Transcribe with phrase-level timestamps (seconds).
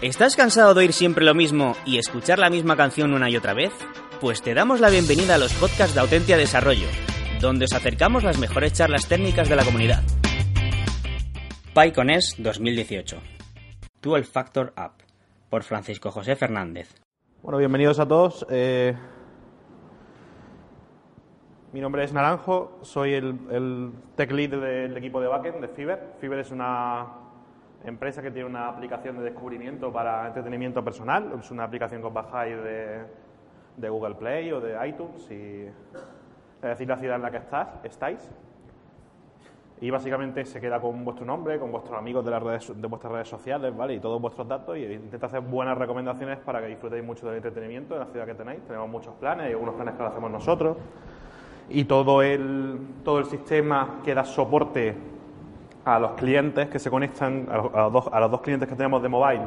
[0.00, 3.52] ¿Estás cansado de oír siempre lo mismo y escuchar la misma canción una y otra
[3.52, 3.72] vez?
[4.20, 6.86] Pues te damos la bienvenida a los podcasts de Autentia Desarrollo,
[7.40, 10.04] donde os acercamos las mejores charlas técnicas de la comunidad.
[11.74, 13.16] PyConES 2018
[14.00, 15.00] Dual Factor App
[15.50, 16.94] por Francisco José Fernández.
[17.42, 18.46] Bueno, bienvenidos a todos.
[18.50, 18.94] Eh,
[21.72, 26.14] mi nombre es Naranjo, soy el, tech lead del equipo de backend de Fiverr.
[26.20, 27.27] Fiverr es una
[27.84, 31.32] empresa que tiene una aplicación de descubrimiento para entretenimiento personal.
[31.38, 33.02] Es una aplicación que os bajáis de,
[33.76, 35.66] de Google Play o de iTunes y
[36.62, 38.28] es decir la ciudad en la que estás, estáis.
[39.80, 43.12] Y básicamente se queda con vuestro nombre, con vuestros amigos de, las redes, de vuestras
[43.12, 43.94] redes sociales, ¿vale?
[43.94, 47.94] Y todos vuestros datos y intenta hacer buenas recomendaciones para que disfrutéis mucho del entretenimiento
[47.94, 48.60] en la ciudad que tenéis.
[48.64, 50.76] Tenemos muchos planes, hay algunos planes que lo hacemos nosotros.
[51.68, 54.96] Y todo el, todo el sistema que da soporte
[55.88, 59.42] a los clientes que se conectan, a los, dos clientes que tenemos de mobile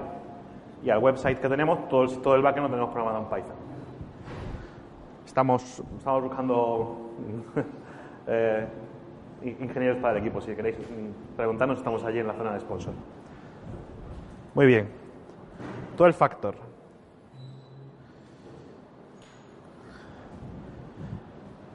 [0.84, 3.56] y al website que tenemos, todo el, todo el backend lo tenemos programado en Python.
[5.23, 7.12] Estamos, estamos buscando
[8.28, 8.67] eh,
[9.44, 10.42] ingenieros para el equipo.
[10.42, 10.78] Si queréis
[11.38, 12.94] preguntarnos, estamos allí en la zona de sponsor.
[14.56, 14.89] Muy bien.
[15.95, 16.56] Todo el factor.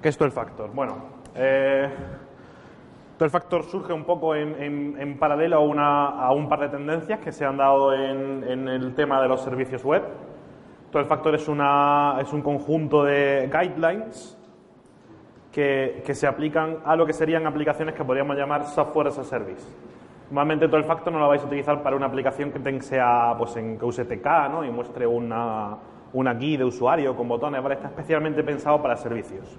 [0.03, 0.72] ¿Qué es todo el factor?
[0.75, 0.97] Bueno,
[1.37, 1.89] eh,
[3.17, 7.19] todo el factor surge un poco en, paralelo a, una, a, un par de tendencias
[7.20, 10.03] que se han dado en, el tema de los servicios web.
[10.91, 14.37] Todo el factor es, un conjunto de guidelines
[15.50, 19.66] que, se aplican a lo que serían aplicaciones que podríamos llamar software as a service.
[20.27, 23.56] Normalmente todo el factor no lo vais a utilizar para una aplicación que sea pues
[23.56, 25.78] en que use TK y muestre una,
[26.12, 27.77] una guía de usuario con botones, ¿vale?
[27.77, 29.56] Está especialmente pensado para servicios.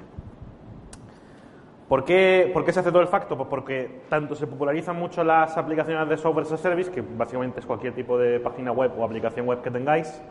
[1.87, 3.37] ¿Por qué, ¿Por qué, se hace todo el facto?
[3.37, 7.61] Pues porque tanto se popularizan mucho las aplicaciones de software as a service, que básicamente
[7.61, 10.21] es cualquier tipo de página web o aplicación web que tengáis,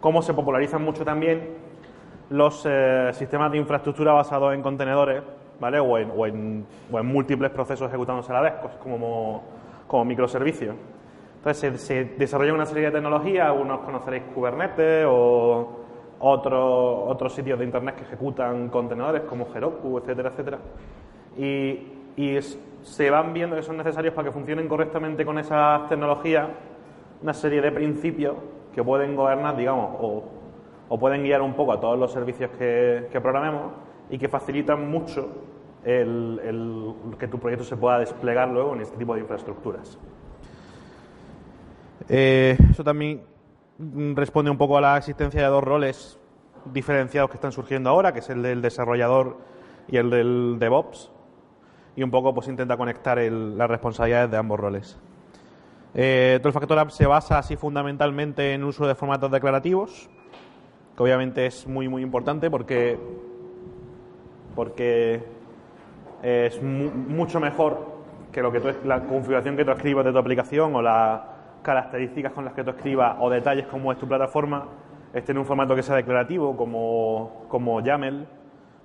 [0.00, 1.50] como se popularizan mucho también
[2.30, 5.22] los eh, sistemas de infraestructura basados en contenedores,
[5.60, 5.78] ¿vale?
[5.78, 9.44] O en, múltiples procesos ejecutándose a la vez, como,
[9.86, 10.74] como microservicios.
[11.36, 15.86] Entonces se, se desarrolla una serie de tecnologías, algunos conoceréis Kubernetes o
[16.18, 20.58] otros otros sitios de internet que ejecutan contenedores como Heroku, etcétera, etcétera.
[21.38, 21.92] Y,
[22.82, 26.48] se van viendo que son necesarios para que funcionen correctamente con esas tecnologías
[27.20, 28.36] una serie de principios
[28.72, 29.96] que pueden gobernar, digamos,
[30.88, 33.72] o, pueden guiar un poco a todos los servicios que, programemos
[34.08, 35.28] y que facilitan mucho
[35.84, 39.98] el, el, que tu proyecto se pueda desplegar luego en este tipo de infraestructuras.
[42.08, 43.22] Eh, eso también
[44.14, 46.18] responde un poco a la existencia de dos roles
[46.72, 49.38] diferenciados que están surgiendo ahora, que es el del desarrollador
[49.88, 51.10] y el del DevOps,
[51.96, 54.98] y un poco pues intenta conectar el, las responsabilidades de ambos roles.
[55.94, 60.08] Eh, todo el Factor App se basa así fundamentalmente en uso de formatos declarativos,
[60.96, 62.98] que obviamente es muy muy importante porque
[64.54, 65.24] porque
[66.22, 67.96] es mu mucho mejor
[68.30, 71.32] que lo que la configuración que tú escribas de tu aplicación o la
[71.62, 74.68] características con las que tú escribas o detalles como es tu plataforma
[75.12, 78.26] estén en un formato que sea declarativo como, como YAML,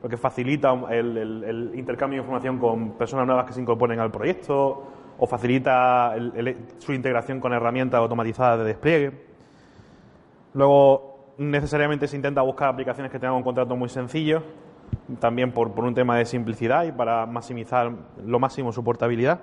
[0.01, 4.83] lo que facilita el, intercambio de información con personas nuevas que se incorporen al proyecto
[5.17, 9.11] o facilita el, su integración con herramientas automatizadas de despliegue.
[10.53, 14.43] Luego, necesariamente se intenta buscar aplicaciones que tengan un contrato muy sencillo,
[15.19, 17.91] también por, un tema de simplicidad y para maximizar
[18.25, 19.41] lo máximo su portabilidad.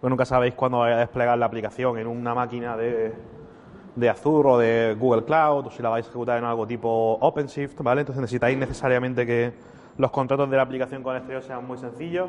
[0.00, 3.14] Pues nunca sabéis cuándo vais a desplegar la aplicación en una máquina de,
[3.96, 7.18] de Azure o de Google Cloud, o si la vais a ejecutar en algo tipo
[7.20, 8.02] OpenShift, ¿vale?
[8.02, 9.52] Entonces necesitáis necesariamente que
[9.98, 12.28] los contratos de la aplicación con el exterior sean muy sencillos.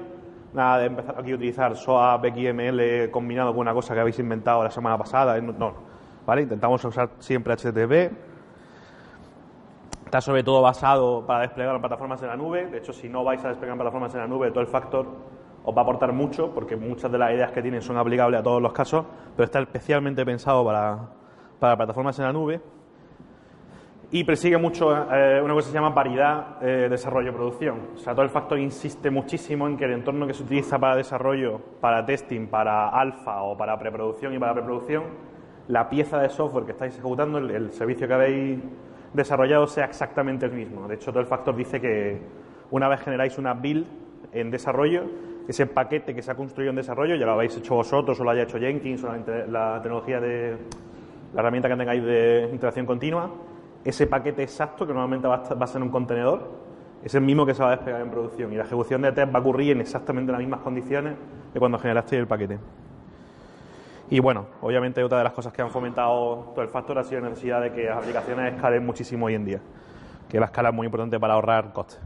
[0.53, 4.63] Nada de empezar aquí a utilizar SOAP, XML combinado con una cosa que habéis inventado
[4.63, 5.39] la semana pasada.
[5.39, 5.73] No,
[6.25, 6.41] ¿vale?
[6.41, 8.13] Intentamos usar siempre HTTP.
[10.05, 12.65] Está sobre todo basado para desplegar plataformas en la nube.
[12.65, 15.07] De hecho, si no vais a desplegar plataformas en la nube, todo el factor
[15.63, 18.43] os va a aportar mucho, porque muchas de las ideas que tienen son aplicables a
[18.43, 19.05] todos los casos,
[19.37, 20.99] pero está especialmente pensado para,
[21.61, 22.59] para plataformas en la nube.
[24.09, 27.91] Y persigue mucho eh, una cosa que se llama paridad eh, desarrollo-producción.
[27.93, 30.95] O sea, todo el factor insiste muchísimo en que el entorno que se utiliza para
[30.95, 35.03] desarrollo, para testing, para alfa o para preproducción y para preproducción,
[35.67, 38.59] la pieza de software que estáis ejecutando, el, servicio que habéis
[39.13, 40.87] desarrollado, sea exactamente el mismo.
[40.87, 42.19] De hecho, todo el factor dice que
[42.71, 43.85] una vez generáis una build
[44.33, 45.03] en desarrollo,
[45.47, 48.31] ese paquete que se ha construido en desarrollo, ya lo habéis hecho vosotros o lo
[48.31, 49.13] haya hecho Jenkins o
[49.47, 50.57] la tecnología de
[51.33, 53.29] la herramienta que tengáis de interacción continua,
[53.83, 56.49] ese paquete exacto, que normalmente va a, estar- va ser un contenedor,
[57.03, 59.33] es el mismo que se va a desplegar en producción y la ejecución de test
[59.33, 61.15] va a ocurrir en exactamente las mismas condiciones
[61.51, 62.59] que cuando generasteis el paquete.
[64.09, 67.21] Y bueno, obviamente otra de las cosas que han fomentado todo el factor ha sido
[67.21, 69.59] la necesidad de que las aplicaciones escalen muchísimo hoy en día,
[70.29, 71.99] que la escala es muy importante para ahorrar costes.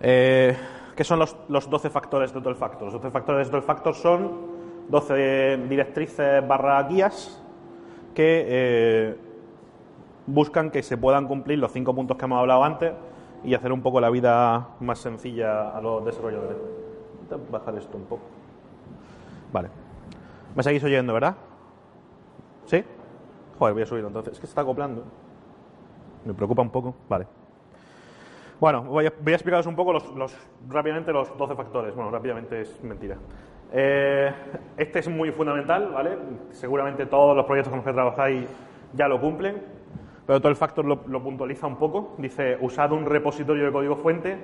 [0.00, 0.56] Eh,
[0.96, 2.84] ¿Qué son los, los 12 factores de todo el factor?
[2.84, 4.53] Los 12 factores de todo el factor son
[4.88, 7.40] 12 directrices barra guías
[8.14, 9.16] que eh,
[10.26, 12.92] buscan que se puedan cumplir los cinco puntos que hemos hablado antes
[13.42, 16.56] y hacer un poco la vida más sencilla a los desarrolladores.
[17.30, 18.22] Voy a bajar esto un poco.
[19.52, 19.68] Vale.
[20.54, 21.34] ¿Me seguís oyendo, verdad?
[22.66, 22.82] ¿Sí?
[23.58, 24.34] Joder, voy a subirlo entonces.
[24.34, 25.04] Es que se está acoplando.
[26.24, 26.94] Me preocupa un poco.
[27.08, 27.26] Vale.
[28.60, 30.34] Bueno, voy a, voy a explicaros un poco los, los-
[30.68, 31.94] rápidamente los 12 factores.
[31.94, 33.16] Bueno, rápidamente es mentira.
[33.76, 34.32] Eh,
[34.76, 36.10] este es muy fundamental, ¿vale?
[36.50, 38.46] Seguramente todos los proyectos con los que trabajáis
[38.92, 39.60] ya lo cumplen,
[40.26, 42.14] pero todo el factor lo, lo puntualiza un poco.
[42.18, 44.38] Dice, usad un repositorio de código fuente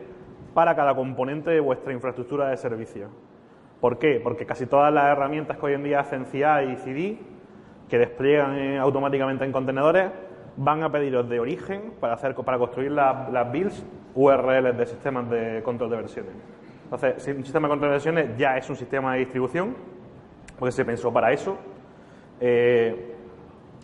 [0.53, 3.07] para cada componente de vuestra infraestructura de servicio.
[3.81, 4.21] ¿Por qué?
[4.23, 6.43] Porque casi todas las herramientas que hoy en día hacen CI
[6.73, 7.19] y CD,
[7.89, 10.11] que despliegan eh, automáticamente en contenedores,
[10.57, 13.87] van a pediros de origen para, hacer, para construir la- las builds
[14.17, 16.33] URLs de sistemas de control de versiones.
[16.93, 19.77] Entonces, un sistema de control de versiones ya es un sistema de distribución,
[20.59, 21.57] porque se pensó para eso.
[22.41, 23.15] Eh,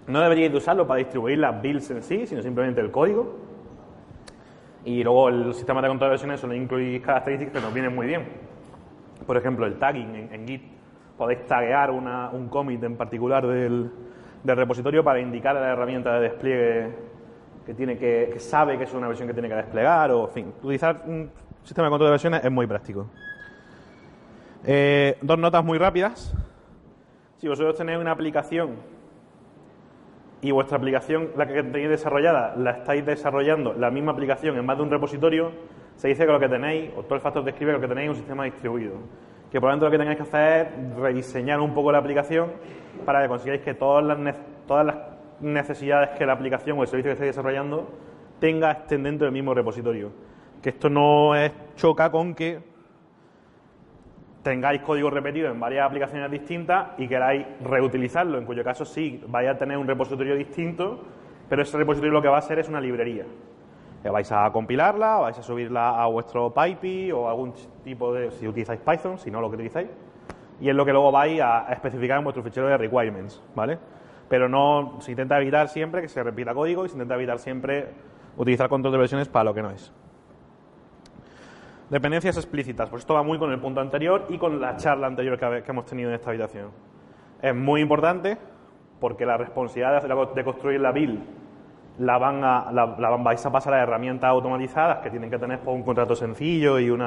[0.08, 3.36] no deberíais de usarlo para distribuir las builds en sí, sino simplemente el código.
[4.84, 8.08] Y luego el sistema de control de versiones solo incluye características que nos vienen muy
[8.08, 8.24] bien.
[9.24, 10.62] Por ejemplo, el tagging en, Git.
[11.16, 13.90] Podéis taguear un commit en particular del,
[14.44, 16.88] repositorio para indicar a la herramienta de despliegue
[17.64, 20.10] que, tiene que, que sabe que es una versión que tiene que desplegar.
[20.10, 21.04] O, en fin, utilizar
[21.66, 23.06] sistema de control de versiones es muy práctico.
[24.64, 26.34] Eh, dos notas muy rápidas.
[27.38, 28.76] Si vosotros tenéis una aplicación
[30.40, 34.76] y vuestra aplicación, la que tenéis desarrollada, la estáis desarrollando, la misma aplicación en más
[34.76, 35.50] de un repositorio,
[35.96, 38.10] se dice que lo que tenéis, o todo el factor describe lo que tenéis es
[38.10, 38.94] un sistema distribuido.
[39.50, 42.52] Que por lo tanto lo que tengáis que hacer es rediseñar un poco la aplicación
[43.04, 44.36] para que consigáis que todas las,
[44.66, 44.96] todas las
[45.40, 47.88] necesidades que la aplicación o el servicio que estáis desarrollando
[48.38, 50.12] tenga estén dentro del mismo repositorio.
[50.62, 52.60] Que esto no es, choca con que
[54.46, 59.48] tengáis código repetido en varias aplicaciones distintas y queráis reutilizarlo, en cuyo caso sí, vais
[59.48, 61.00] a tener un repositorio distinto,
[61.48, 63.24] pero ese repositorio lo que va a ser es una librería.
[64.04, 68.46] Que vais a compilarla, vais a subirla a vuestro PyPy o algún tipo de, si
[68.46, 69.88] utilizáis Python, si no lo que utilizáis,
[70.60, 73.80] y es lo que luego vais a especificar en vuestro fichero de requirements, ¿vale?
[74.28, 77.88] Pero no, se intenta evitar siempre que se repita código y se intenta evitar siempre
[78.36, 79.92] utilizar control de versiones para lo que no es.
[81.90, 82.88] Dependencias explícitas.
[82.90, 85.86] Pues esto va muy con el punto anterior y con la charla anterior que, hemos
[85.86, 86.70] tenido en esta habitación.
[87.40, 88.38] Es muy importante
[88.98, 90.02] porque la responsabilidad
[90.34, 91.20] de, construir la build
[91.98, 95.60] la, van a, la, la vais a pasar a herramientas automatizadas que tienen que tener
[95.60, 97.02] pues, un contrato sencillo y un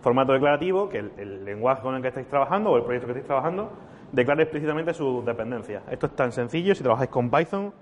[0.00, 3.12] formato declarativo que el, el lenguaje con el que estáis trabajando o el proyecto que
[3.12, 3.70] estáis trabajando
[4.10, 5.84] declare explícitamente sus dependencias.
[5.88, 7.72] Esto es tan sencillo si trabajáis con Python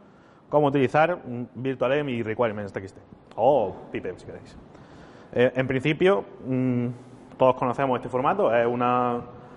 [0.51, 2.99] como utilizar un virtualenv y requirements.txt
[3.37, 4.59] o pipem si queréis.
[5.37, 6.87] Eh, en principio, mm,
[7.37, 8.55] todos conocemos este formato.
[8.55, 8.83] Es un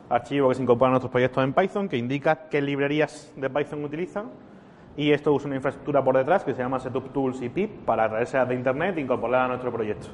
[0.10, 3.84] archivo que se incorpora a nuestros proyectos en Python que indica qué librerías de Python
[3.84, 4.32] utilizan.
[4.96, 8.10] Y esto usa una infraestructura por detrás que se llama Setup Tools y pip para
[8.10, 10.08] traerse de Internet e incorporarla a nuestro proyecto.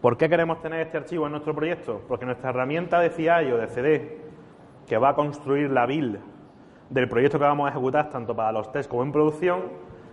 [0.00, 2.00] ¿Por qué queremos tener este archivo en nuestro proyecto?
[2.08, 4.20] Porque nuestra herramienta de CI o de CD
[4.86, 6.18] que va a construir la build
[6.88, 9.62] del proyecto que vamos a ejecutar tanto para los tests como en producción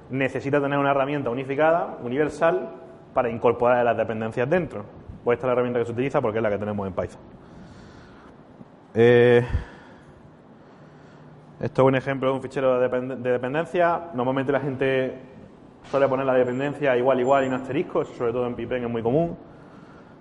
[0.09, 2.69] necesita tener una herramienta unificada, universal,
[3.13, 4.85] para incorporar las dependencias dentro.
[5.23, 7.19] Pues esta es la herramienta que se utiliza porque es la que tenemos en Python.
[8.93, 9.45] Eh,
[11.59, 14.09] esto es un ejemplo de un fichero de, depend- de dependencia.
[14.13, 15.15] Normalmente la gente
[15.83, 19.03] suele poner la dependencia igual, igual y un asterisco, sobre todo en Pipen es muy
[19.03, 19.37] común.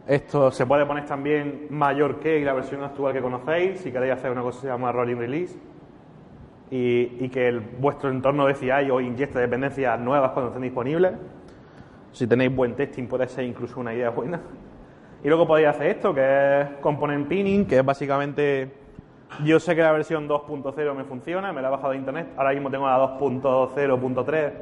[0.06, 4.14] Esto se puede poner también mayor que y la versión actual que conocéis, si queréis
[4.14, 5.58] hacer una cosa que se llama rolling release
[6.70, 11.12] y, que vuestro entorno de CI o inyecte dependencias nuevas cuando estén disponibles.
[12.12, 14.40] Si tenéis buen testing puede ser incluso una idea buena.
[15.22, 18.72] Y luego podéis hacer esto, que es component pinning, que es básicamente...
[19.44, 22.50] Yo sé que la versión 2.0 me funciona, me la he bajado de internet, ahora
[22.50, 24.52] mismo tengo la 2.0.3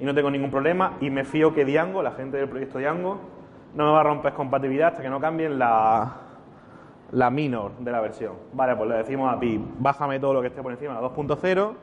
[0.00, 3.18] y no tengo ningún problema y me fío que Django, la gente del proyecto Django,
[3.74, 6.10] no me va a romper compatibilidad hasta que no cambien la,
[7.12, 8.32] la minor de la versión.
[8.54, 11.08] Vale, pues le decimos a Pi, bájame todo lo que esté por encima de la
[11.08, 11.74] 2.0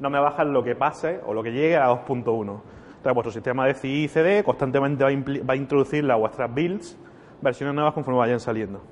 [0.00, 2.60] no me baja lo que pase o lo que llegue a 2.1.
[3.00, 6.54] Entonces, vuestro sistema de CI y CD constantemente va a, va a introducir las vuestras
[6.54, 6.98] builds,
[7.40, 8.82] versiones nuevas conforme vayan saliendo.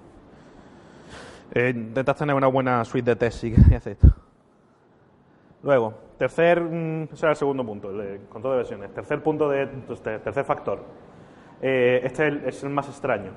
[1.52, 4.08] Eh, intentas tener una buena suite de test si queréis esto.
[5.62, 8.94] Luego, tercer, mm, ese era el segundo punto, el de control de versiones.
[8.94, 10.80] Tercer punto de, este, tercer factor.
[11.60, 13.32] Eh, este es el, más extraño.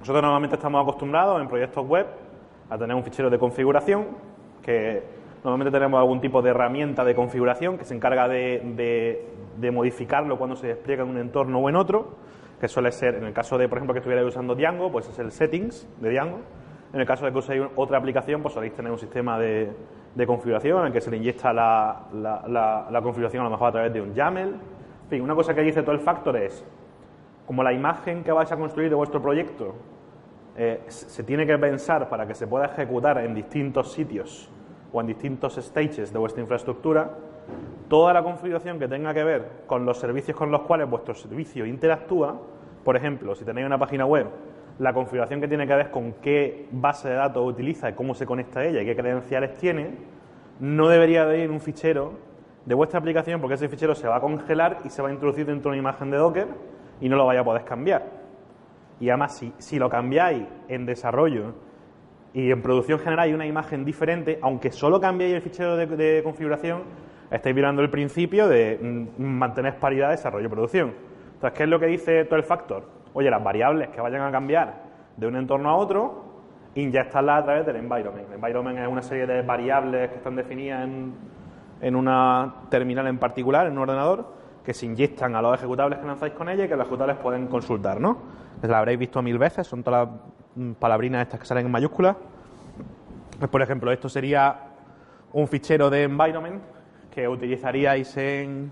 [0.00, 2.08] Nosotros normalmente estamos acostumbrados en proyectos web
[2.68, 4.04] a tener un fichero de configuración
[4.62, 5.04] que
[5.46, 9.22] normalmente tenemos algún tipo de herramienta de configuración que se encarga de,
[9.72, 12.16] modificarlo cuando se despliega en un entorno o en otro,
[12.60, 15.16] que suele ser, en el caso de, por ejemplo, que estuvierais usando Django, pues es
[15.20, 16.40] el settings de Django.
[16.92, 19.70] En el caso de que uséis otra aplicación, pues soléis tener un sistema de,
[20.26, 24.00] configuración en el que se le inyecta la, configuración a lo mejor a través de
[24.00, 24.48] un YAML.
[24.48, 26.64] En fin, una cosa que dice todo el factor es,
[27.46, 29.76] como la imagen que vais a construir de vuestro proyecto
[30.56, 34.50] eh, se tiene que pensar para que se pueda ejecutar en distintos sitios
[34.92, 37.10] o en distintos stages de vuestra infraestructura,
[37.88, 41.66] toda la configuración que tenga que ver con los servicios con los cuales vuestro servicio
[41.66, 42.40] interactúa,
[42.84, 44.26] por ejemplo, si tenéis una página web
[44.78, 48.26] la configuración que tiene que ver con qué base de datos utiliza y cómo se
[48.26, 49.94] conecta a ella y qué credenciales tiene,
[50.60, 52.12] no debería de ir en un fichero
[52.64, 55.46] de vuestra aplicación porque ese fichero se va a congelar y se va a introducir
[55.46, 56.48] dentro de una imagen de Docker
[57.00, 58.04] y no lo vaya a poder cambiar.
[59.00, 61.54] Y además, si, si lo cambiáis en desarrollo
[62.36, 66.82] y en producción general hay una imagen diferente, aunque solo cambiéis el fichero de, configuración,
[67.30, 70.92] estáis violando el principio de mm, mantener paridad de desarrollo-producción.
[71.32, 72.90] Entonces, ¿qué es lo que dice todo el factor?
[73.14, 74.82] Oye, las variables que vayan a cambiar
[75.16, 76.24] de un entorno a otro,
[76.74, 78.28] inyectarlas a través del environment.
[78.28, 81.14] El environment es una serie de variables que están definidas en,
[81.80, 86.06] en una terminal en particular, en un ordenador, que se inyectan a los ejecutables que
[86.06, 88.18] lanzáis con ella y que los ejecutables pueden consultar, ¿no?
[88.60, 90.35] La habréis visto mil veces, son todas las
[90.78, 92.16] palabrinas estas que salen en mayúsculas.
[93.38, 94.56] Pues, por ejemplo, esto sería
[95.32, 96.62] un fichero de environment
[97.10, 98.70] que utilizaríais en,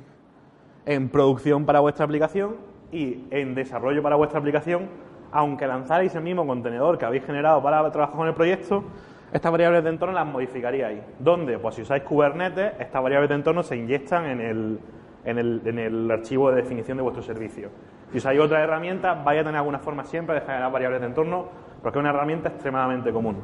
[0.86, 2.56] en producción para vuestra aplicación
[2.92, 4.88] y en desarrollo para vuestra aplicación,
[5.32, 8.84] aunque lanzarais el mismo contenedor que habéis generado para trabajar con el proyecto,
[9.32, 11.02] estas variables de entorno las modificaríais.
[11.18, 11.58] ¿Dónde?
[11.58, 14.78] Pues si usáis Kubernetes, estas variables de entorno se inyectan en el,
[15.24, 17.68] en el, en el archivo de definición de vuestro servicio.
[18.12, 21.48] Si usáis otra herramienta, vais a tener alguna forma siempre de generar variables de entorno,
[21.84, 23.36] porque es una herramienta extremadamente común.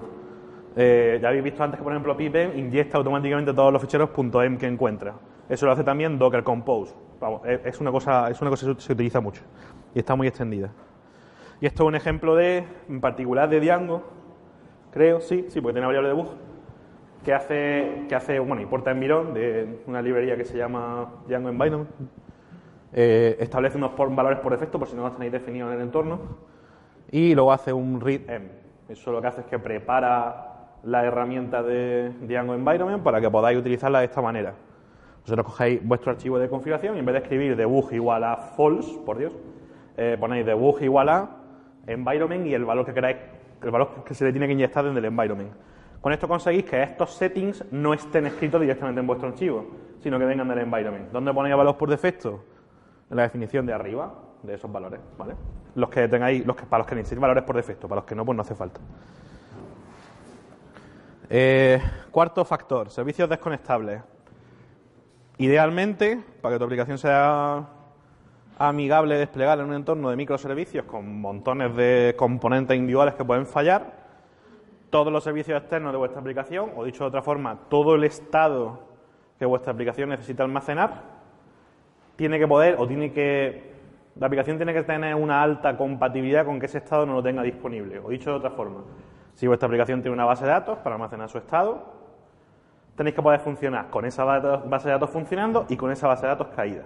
[0.74, 4.56] Eh, ya habéis visto antes que, por ejemplo, pipen inyecta automáticamente todos los ficheros .m
[4.56, 5.12] que encuentra.
[5.46, 6.94] Eso lo hace también Docker Compose.
[7.64, 9.42] es una cosa, es una cosa que se utiliza mucho
[9.94, 10.70] y está muy extendida.
[11.60, 14.04] Y esto es un ejemplo de, en particular, de Django,
[14.90, 16.28] creo, sí, sí, porque tiene variable de bug,
[17.22, 21.90] que hace, que hace bueno, importa Environ de una librería que se llama Django Environment.
[22.94, 26.20] Eh, establece unos valores por defecto, por si no los tenéis definidos en el entorno,
[27.10, 28.48] y luego hace un readm.
[28.88, 30.46] Eso lo que hace es que prepara
[30.84, 34.54] la herramienta de Django Environment para que podáis utilizarla de esta manera.
[35.22, 38.98] Vosotros cogéis vuestro archivo de configuración y en vez de escribir debug igual a false,
[39.04, 39.32] por Dios,
[39.96, 41.30] eh, ponéis debug igual a
[41.86, 43.16] environment y el valor que queráis,
[43.62, 45.52] el valor que se le tiene que inyectar desde el environment.
[46.00, 49.66] Con esto conseguís que estos settings no estén escritos directamente en vuestro archivo,
[49.98, 51.10] sino que vengan del environment.
[51.12, 52.42] ¿Dónde ponéis valores por defecto?
[53.10, 55.34] En la definición de arriba de esos valores, ¿vale?
[55.74, 58.14] Los que tengáis, los que, para los que necesitéis valores por defecto, para los que
[58.14, 58.80] no, pues no hace falta.
[61.28, 64.02] Eh, cuarto factor, servicios desconectables.
[65.38, 67.66] Idealmente, para que tu aplicación sea
[68.58, 73.46] amigable de desplegar en un entorno de microservicios con montones de componentes individuales que pueden
[73.46, 74.00] fallar,
[74.90, 78.80] todos los servicios externos de vuestra aplicación, o dicho de otra forma, todo el estado
[79.38, 81.04] que vuestra aplicación necesita almacenar,
[82.16, 83.79] tiene que poder o tiene que
[84.16, 87.42] la aplicación tiene que tener una alta compatibilidad con que ese estado no lo tenga
[87.42, 88.00] disponible.
[88.00, 88.82] O dicho de otra forma,
[89.34, 92.00] si vuestra aplicación tiene una base de datos para almacenar su estado,
[92.96, 96.28] tenéis que poder funcionar con esa base de datos funcionando y con esa base de
[96.28, 96.84] datos caída.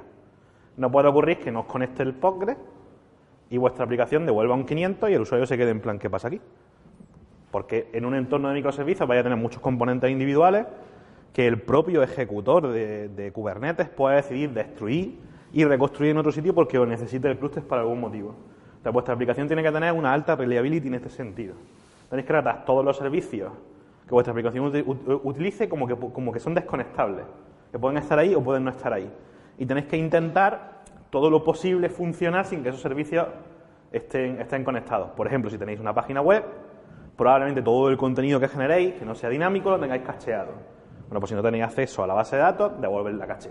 [0.76, 2.56] No puede ocurrir que nos conecte el Postgres
[3.50, 6.28] y vuestra aplicación devuelva un 500 y el usuario se quede en plan, ¿qué pasa
[6.28, 6.40] aquí?
[7.50, 10.66] Porque en un entorno de microservicios vaya a tener muchos componentes individuales
[11.32, 15.18] que el propio ejecutor de, Kubernetes puede decidir destruir
[15.54, 18.34] y reconstruir en otro sitio porque necesite el clúster para algún motivo.
[18.70, 21.54] Entonces, vuestra aplicación tiene que tener una alta reliability en este sentido.
[22.10, 23.52] Tenéis que tratar todos los servicios
[24.04, 24.66] que vuestra aplicación
[25.22, 27.24] utilice como que, como que son desconectables,
[27.70, 29.08] que pueden estar ahí o pueden no estar ahí.
[29.56, 33.28] Y tenéis que intentar todo lo posible funcionar sin que esos servicios
[33.92, 35.10] estén, estén conectados.
[35.12, 36.42] Por ejemplo, si tenéis una página web,
[37.16, 40.50] probablemente todo el contenido que generéis, que no sea dinámico, lo tengáis cacheado.
[41.06, 43.50] Bueno, pues si no tenéis acceso a la base de datos, devolver la caché.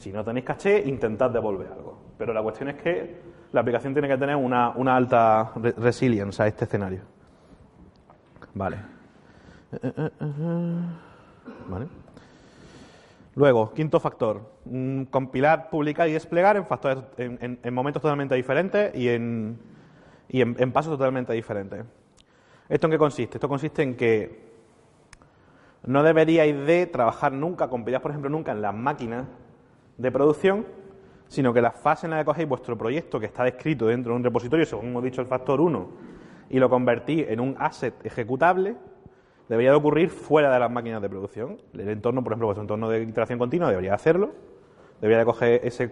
[0.00, 1.98] Si no tenéis caché, intentad devolver algo.
[2.16, 3.20] Pero la cuestión es que
[3.52, 7.02] la aplicación tiene que tener una, alta resiliencia a este escenario.
[8.54, 8.78] Vale.
[11.68, 11.86] Vale.
[13.34, 19.10] Luego, quinto factor, mm, compilar, publicar y desplegar en, factores, en, momentos totalmente diferentes y,
[19.10, 19.58] en,
[20.30, 21.84] y en, pasos totalmente diferentes.
[22.70, 23.36] ¿Esto en qué consiste?
[23.36, 24.48] Esto consiste en que
[25.84, 29.26] no deberíais de trabajar nunca, compilar, por ejemplo, nunca en las máquinas
[30.00, 30.66] de producción,
[31.28, 34.16] sino que la fase en la que cogéis vuestro proyecto que está descrito dentro de
[34.16, 35.88] un repositorio, según hemos dicho el factor 1,
[36.48, 38.76] y lo convertís en un asset ejecutable,
[39.48, 41.58] debería de ocurrir fuera de las máquinas de producción.
[41.74, 44.32] El entorno, por ejemplo, vuestro entorno de iteración continua debería hacerlo,
[45.00, 45.90] debería de coger ese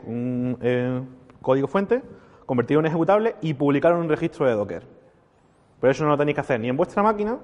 [0.63, 1.03] eh,
[1.43, 2.03] código fuente,
[2.47, 4.87] convertirlo en ejecutable y publicarlo en un registro de Docker.
[5.81, 7.39] Pero eso no lo tenéis que hacer ni en vuestra máquina,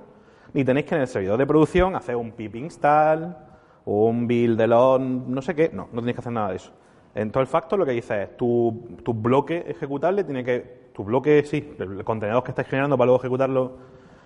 [0.55, 3.37] ni tenéis que en el servidor de producción hacer un pip install
[3.85, 5.71] un build de log, no sé qué.
[5.73, 6.73] No, no tenéis que hacer nada de eso.
[7.15, 11.05] En todo el factor lo que dice es tu, tu bloque ejecutable tiene que, tu
[11.05, 13.73] bloque, sí, el contenedor que estáis generando para luego ejecutarlo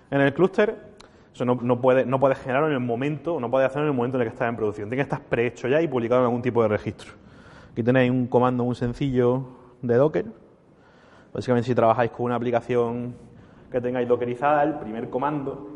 [0.09, 0.75] en el clúster,
[1.33, 3.95] eso no, no, puede, no puedes generarlo en el momento, no puede hacerlo en el
[3.95, 4.89] momento en el que estás en producción.
[4.89, 7.11] Tiene que estar prehecho ya y publicado en algún tipo de registro.
[7.71, 9.43] Aquí tenéis un comando muy sencillo
[9.81, 10.25] de Docker.
[11.31, 13.13] Básicamente si trabajáis con una aplicación
[13.71, 15.67] que tengáis dockerizada, el primer comando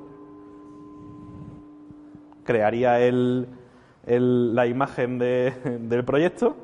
[2.43, 3.47] crearía el,
[4.05, 6.55] la imagen del proyecto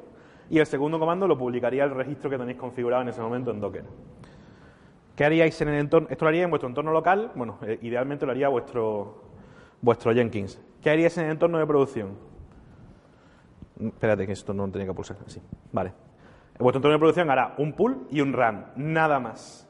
[0.50, 3.60] y el segundo comando lo publicaría el registro que tenéis configurado en ese momento en
[3.60, 3.84] Docker.
[5.16, 6.08] ¿Qué haríais en el entorno?
[6.10, 9.22] Esto lo haría en vuestro entorno local, bueno, eh, idealmente lo haría vuestro,
[9.82, 10.60] vuestro Jenkins.
[10.82, 12.18] ¿Qué haríais en el entorno de producción?
[13.80, 15.42] Espérate, que esto no tenía que pulsar así.
[15.72, 15.94] Vale.
[16.58, 19.68] Vuestro entorno de producción hará un pull y un run, nada más.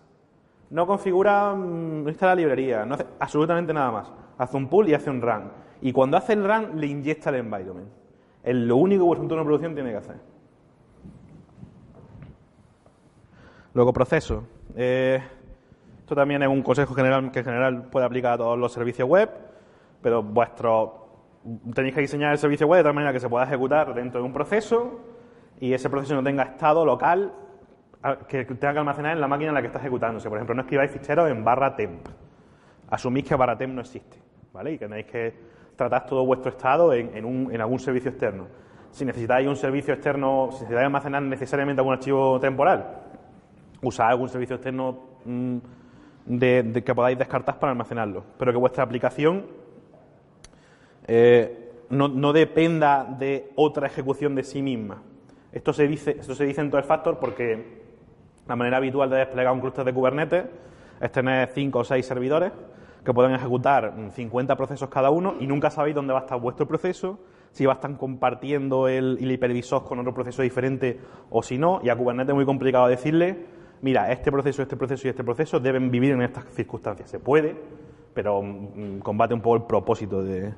[0.69, 4.13] No configura, mm, no instala la librería, no hace absolutamente nada más.
[4.39, 5.51] Hace un pull y hace un run.
[5.81, 7.89] Y cuando hace el run, le inyecta el environment.
[8.43, 10.15] Es lo único que vuestro entorno de producción tiene que hacer.
[13.75, 14.43] Luego, proceso.
[14.75, 15.21] Eh,
[15.99, 19.07] esto también es un consejo general que en general puede aplicar a todos los servicios
[19.07, 19.29] web,
[20.01, 21.07] pero vuestro
[21.73, 24.25] tenéis que diseñar el servicio web de tal manera que se pueda ejecutar dentro de
[24.25, 24.99] un proceso
[25.59, 27.33] y ese proceso no tenga estado local
[28.27, 30.29] que tenga que almacenar en la máquina en la que está ejecutándose.
[30.29, 32.07] Por ejemplo, no escribáis ficheros en barra temp.
[32.89, 34.17] Asumís que barra temp no existe,
[34.53, 34.73] ¿vale?
[34.73, 35.33] Y que tenéis que
[35.75, 38.47] tratar todo vuestro estado en, un, en algún servicio externo.
[38.91, 43.03] Si necesitáis un servicio externo, si necesitáis almacenar necesariamente algún archivo temporal,
[43.81, 45.57] usad algún servicio externo mm,
[46.25, 48.23] de, que podáis descartar para almacenarlo.
[48.37, 49.45] Pero que vuestra aplicación
[51.07, 55.01] eh, no, no, dependa de otra ejecución de sí misma.
[55.51, 57.79] Esto se dice, esto se dice en todo el factor porque
[58.47, 60.45] la manera habitual de desplegar un clúster de Kubernetes
[60.99, 62.51] es tener 5 o 6 servidores
[63.03, 66.67] que pueden ejecutar 50 procesos cada uno y nunca sabéis dónde va a estar vuestro
[66.67, 67.19] proceso,
[67.51, 71.79] si va a estar compartiendo el, el hipervisor con otro proceso diferente o si no.
[71.83, 73.45] Y a Kubernetes es muy complicado decirle,
[73.81, 77.09] mira, este proceso, este proceso y este proceso deben vivir en estas circunstancias.
[77.09, 77.55] Se puede,
[78.13, 80.53] pero mm, combate un poco el propósito de,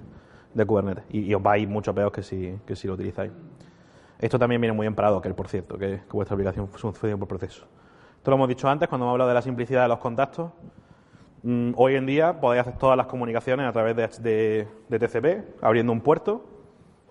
[0.66, 1.06] Kubernetes.
[1.10, 3.32] Y, os va a ir mucho peor que si, que si lo utilizáis.
[4.20, 7.28] Esto también viene muy bien para Docker, por cierto, que, que vuestra aplicación funcione por
[7.28, 7.66] proceso.
[8.18, 10.52] Esto lo hemos dicho antes cuando hemos hablado de la simplicidad de los contactos.
[11.44, 16.02] Mm, hoy en día podéis hacer todas las comunicaciones a través de, TCP, abriendo un
[16.02, 16.46] puerto.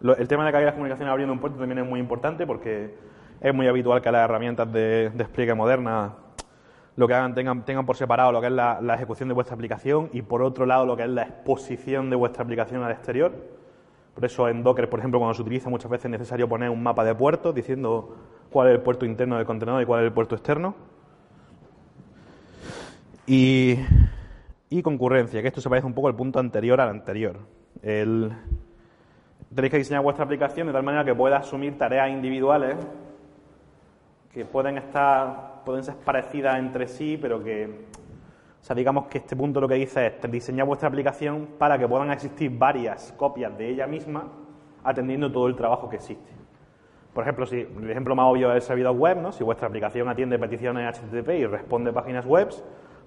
[0.03, 2.95] el tema de que haya las comunicaciones abriendo un puerto también es muy importante porque
[3.41, 6.13] es muy habitual que las herramientas de despliegue modernas
[6.97, 9.55] lo que hagan tengan, tengan por separado lo que es la, la, ejecución de vuestra
[9.55, 13.33] aplicación y por otro lado lo que es la exposición de vuestra aplicación al exterior.
[14.15, 16.83] Por eso en Docker, por ejemplo, cuando se utiliza muchas veces es necesario poner un
[16.83, 18.17] mapa de puertos diciendo
[18.51, 20.75] cuál es el puerto interno del contenedor y cuál es el puerto externo.
[23.27, 23.79] Y,
[24.83, 27.39] concurrencia, que esto se parece un poco al punto anterior al anterior.
[27.83, 32.77] tenéis que diseñar vuestra aplicación de tal manera que pueda asumir tareas individuales
[34.33, 39.35] que pueden estar, pueden ser parecidas entre sí, pero que, o sea, digamos que este
[39.35, 43.71] punto lo que dice es diseñar vuestra aplicación para que puedan existir varias copias de
[43.71, 44.29] ella misma
[44.85, 46.31] atendiendo todo el trabajo que existe.
[47.13, 49.33] Por ejemplo, si el ejemplo más obvio es el servidor web, ¿no?
[49.33, 52.51] Si vuestra aplicación atiende peticiones HTTP y responde páginas web,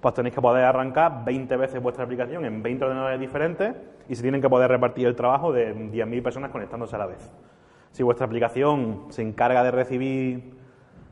[0.04, 3.74] pues tenéis que poder arrancar 20 veces vuestra aplicación en 20 ordenadores diferentes
[4.06, 7.32] y se tienen que poder repartir el trabajo de 10.000 personas conectándose a la vez.
[7.90, 10.56] Si vuestra aplicación se encarga de recibir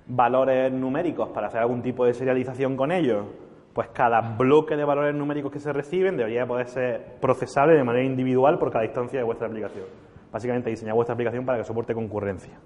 [0.06, 3.24] valores numéricos para hacer algún tipo de serialización con ellos,
[3.72, 8.04] pues cada bloque de valores numéricos que se reciben debería poder ser procesable de manera
[8.04, 9.86] individual por cada instancia de vuestra aplicación.
[10.30, 12.58] Básicamente diseñar vuestra aplicación para que soporte concurrencia.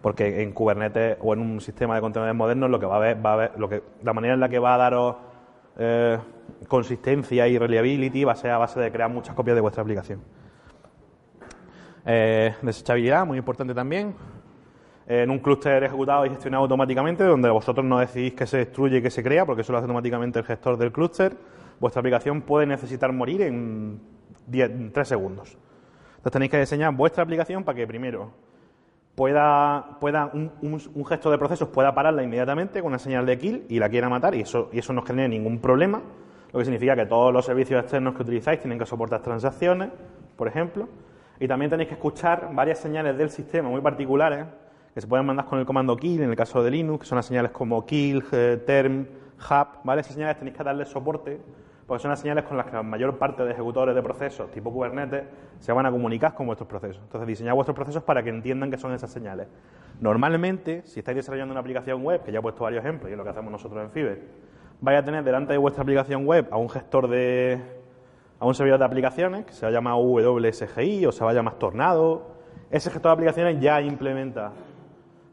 [0.00, 3.26] Porque en Kubernetes o en un sistema de contenedores modernos lo que va a ver,
[3.26, 5.16] va a ver lo que, la manera en la que va a daros
[5.78, 6.18] eh,
[6.68, 10.20] consistencia y reliability va a ser a base de crear muchas copias de vuestra aplicación.
[12.04, 14.14] Eh, desechabilidad, muy importante también.
[15.08, 19.02] En un clúster ejecutado y gestionado automáticamente, donde vosotros no decidís que se destruye y
[19.02, 21.36] que se crea, porque eso lo hace automáticamente el gestor del clúster,
[21.78, 24.00] vuestra aplicación puede necesitar morir en,
[24.48, 25.56] 3 segundos.
[26.16, 28.32] Entonces tenéis que diseñar vuestra aplicación para que primero
[29.16, 33.64] pueda, pueda un, un, gesto de procesos pueda pararla inmediatamente con una señal de kill
[33.68, 36.02] y la quiera matar y eso, y eso no genere ningún problema,
[36.52, 39.90] lo que significa que todos los servicios externos que utilizáis tienen que soportar transacciones,
[40.36, 40.88] por ejemplo,
[41.40, 44.46] y también tenéis que escuchar varias señales del sistema muy particulares
[44.94, 47.16] que se pueden mandar con el comando kill en el caso de Linux, que son
[47.16, 49.06] las señales como kill, eh, term,
[49.50, 50.02] hub, ¿vale?
[50.02, 51.40] Esas señales tenéis que darle soporte
[51.86, 54.72] porque son las señales con las que la mayor parte de ejecutores de procesos tipo
[54.72, 55.24] Kubernetes
[55.60, 57.00] se van a comunicar con vuestros procesos.
[57.02, 59.46] Entonces, diseñad vuestros procesos para que entiendan que son esas señales.
[60.00, 63.18] Normalmente, si estáis desarrollando una aplicación web, que ya he puesto varios ejemplos y es
[63.18, 64.20] lo que hacemos nosotros en Fiber,
[64.80, 67.60] vais a tener delante de vuestra aplicación web a un gestor de.
[68.40, 71.34] a un servidor de aplicaciones que se va a llamar WSGI o se va a
[71.34, 72.34] llamar Tornado.
[72.70, 74.52] Ese gestor de aplicaciones ya implementa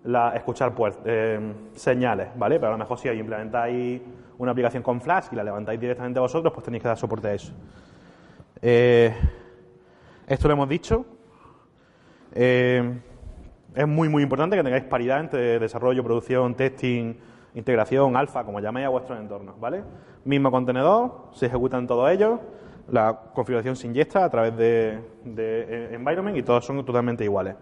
[0.04, 1.40] la, escuchar pues, eh,
[1.76, 2.56] señales, ¿vale?
[2.56, 4.02] Pero a lo mejor si implementáis
[4.38, 7.34] una aplicación con Flash y la levantáis directamente vosotros, pues tenéis que dar soporte a
[7.34, 7.54] eso.
[8.62, 9.14] Eh,
[10.28, 11.06] esto lo hemos dicho.
[12.34, 13.00] Eh,
[13.76, 17.16] es muy, muy importante que tengáis paridad entre desarrollo, producción, testing,
[17.56, 19.84] integración, alfa, como llaméis a vuestros entornos, ¿vale?
[20.26, 22.40] Mismo contenedor, se ejecutan todos ellos,
[22.90, 27.56] la configuración se inyecta a través de, de environment y todos son totalmente iguales.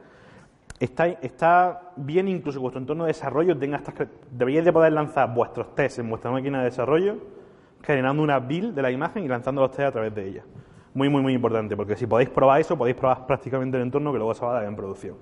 [0.82, 3.94] Está, está, bien incluso que vuestro entorno de desarrollo tenga estas...
[4.32, 7.18] Deberíais de poder lanzar vuestros tests en vuestra máquina de desarrollo
[7.84, 10.44] generando una build de la imagen y lanzando los tests a través de ella.
[10.96, 14.18] Muy, muy, muy importante, porque si podéis probar eso, podéis probar prácticamente el entorno que
[14.18, 15.18] luego se va a dar en producción.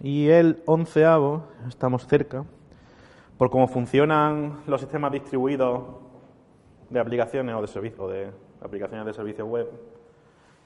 [0.00, 2.44] Y el onceavo, estamos cerca,
[3.38, 5.84] por cómo funcionan los sistemas distribuidos
[6.90, 9.70] de aplicaciones o de servicios, de aplicaciones de servicios web,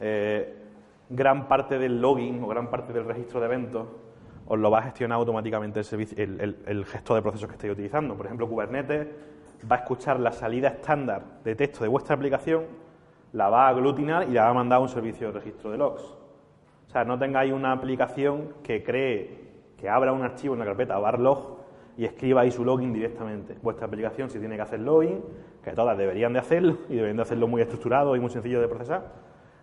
[0.00, 0.69] eh,
[1.10, 3.86] gran parte del login o gran parte del registro de eventos
[4.46, 8.16] os lo va a gestionar automáticamente el, servicio, el, gestor de procesos que estéis utilizando.
[8.16, 9.06] Por ejemplo, Kubernetes
[9.70, 12.64] va a escuchar la salida estándar de texto de vuestra aplicación,
[13.32, 15.78] la va a aglutinar y la va a mandar a un servicio de registro de
[15.78, 16.02] logs.
[16.02, 20.98] O sea, no tengáis una aplicación que cree, que abra un archivo en la carpeta
[20.98, 21.58] varlog
[21.96, 23.56] y escriba ahí su login directamente.
[23.62, 25.22] Vuestra aplicación, si tiene que hacer login,
[25.62, 28.66] que todas deberían de hacerlo y deberían de hacerlo muy estructurado y muy sencillo de
[28.66, 29.12] procesar,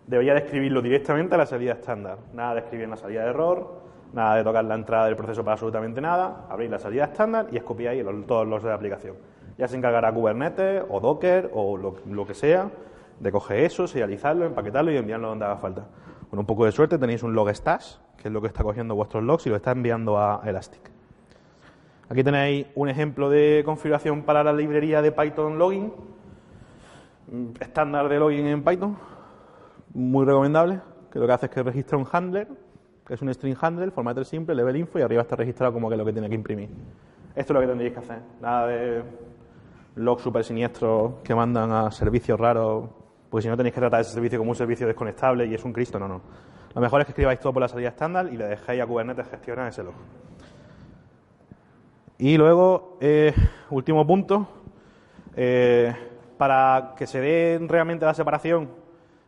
[0.08, 2.17] debería de escribirlo directamente a la salida estándar.
[2.34, 3.82] Nada de escribir en la salida de error,
[4.13, 7.58] nada de tocar la entrada del proceso para absolutamente nada, abrir la salida estándar y
[7.58, 9.15] escopiar ahí todos los de la aplicación.
[9.58, 12.70] Ya se encargará Kubernetes o Docker o lo, que sea
[13.20, 15.86] de coger eso, serializarlo, empaquetarlo y enviarlo donde haga falta.
[16.30, 18.96] Con un poco de suerte tenéis un log stash, que es lo que está cogiendo
[18.96, 20.91] vuestros logs y lo está enviando a Elastic.
[22.10, 25.91] Aquí tenéis un ejemplo de configuración para la librería de Python Login,
[27.60, 28.98] estándar de login en Python,
[29.93, 30.80] muy recomendable,
[31.12, 32.47] que lo que hace es que registra un handler,
[33.06, 35.95] que es un string handler, formato simple, level info, y arriba está registrado como que
[35.95, 36.69] es lo que tiene que imprimir.
[37.36, 38.19] Esto es lo que tendréis que hacer.
[38.41, 39.04] Nada de
[39.95, 42.89] logs super siniestros que mandan a servicios raros,
[43.30, 45.73] porque si no tenéis que tratar ese servicio como un servicio desconectable y es un
[45.73, 46.21] Cristo, no, no.
[46.73, 49.28] Lo mejor es que escribáis todo por la salida estándar y le dejéis a Kubernetes
[49.28, 49.95] gestionar ese log.
[52.19, 53.34] Y luego, eh,
[53.69, 54.47] último punto,
[55.36, 55.93] eh,
[56.38, 58.69] para que se dé realmente la separación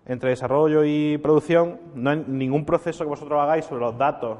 [0.05, 4.37] entre desarrollo y producción, no hay ningún proceso que vosotros hagáis sobre los datos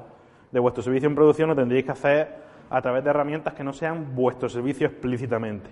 [0.52, 2.36] de vuestro servicio en producción lo tendréis que hacer
[2.70, 5.70] a través de herramientas que no sean vuestro servicio explícitamente.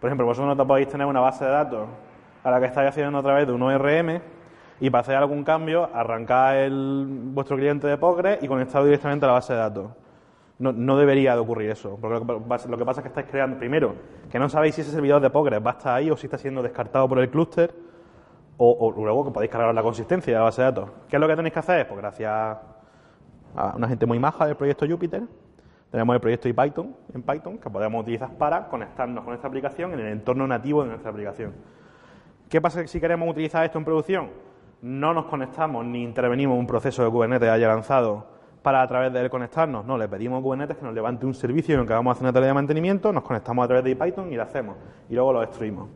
[0.00, 1.88] Por ejemplo, vosotros no podéis tener una base de datos
[2.44, 4.20] a la que estáis accediendo a través de un ORM
[4.80, 9.28] y para hacer algún cambio arrancar el, vuestro cliente de Postgres y conectarlo directamente a
[9.28, 9.90] la base de datos.
[10.58, 13.94] No, no, debería de ocurrir eso, porque lo que pasa es que estáis creando, primero,
[14.30, 16.38] que no sabéis si ese servidor de Postgres va a estar ahí o si está
[16.38, 17.72] siendo descartado por el clúster,
[18.58, 20.90] o, luego que podéis cargar la consistencia de la base de datos.
[21.08, 21.86] ¿Qué es lo que tenéis que hacer?
[21.86, 25.22] Pues gracias a una gente muy maja del proyecto Jupyter,
[25.90, 30.00] tenemos el proyecto Python en Python que podemos utilizar para conectarnos con esta aplicación en
[30.00, 31.54] el entorno nativo de nuestra aplicación.
[32.48, 34.28] ¿Qué pasa si queremos utilizar esto en producción?
[34.82, 38.26] No nos conectamos ni intervenimos en un proceso de Kubernetes haya lanzado
[38.62, 39.86] para a través de él conectarnos.
[39.86, 42.12] No, le pedimos a Kubernetes que nos levante un servicio en el que vamos a
[42.12, 44.76] hacer una tarea de mantenimiento, nos conectamos a través de Python y lo hacemos.
[45.08, 45.88] Y luego lo destruimos.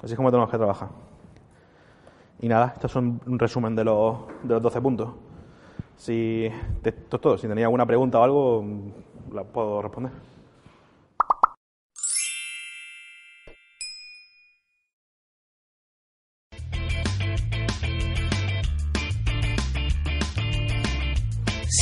[0.00, 0.88] Así es como tenemos que trabajar.
[2.40, 5.10] Y nada, estos son un resumen de los, de los 12 puntos.
[5.96, 6.46] Si,
[6.84, 7.38] esto es todo.
[7.38, 8.64] Si tenía alguna pregunta o algo,
[9.32, 10.12] la puedo responder.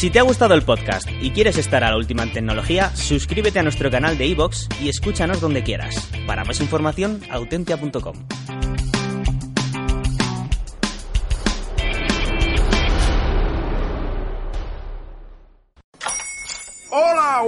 [0.03, 3.61] Si te ha gustado el podcast y quieres estar a la última en tecnología, suscríbete
[3.61, 6.11] a nuestro canal de iVoox y escúchanos donde quieras.
[6.27, 8.17] Para más información, autentia.com.